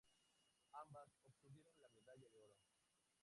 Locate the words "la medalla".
1.79-2.27